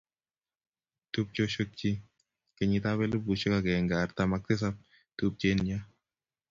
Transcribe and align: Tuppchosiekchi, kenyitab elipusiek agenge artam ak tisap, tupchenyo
Tuppchosiekchi, 1.11 1.89
kenyitab 2.55 2.99
elipusiek 3.05 3.53
agenge 3.59 3.95
artam 4.03 4.31
ak 4.35 4.43
tisap, 4.47 4.75
tupchenyo 5.17 5.79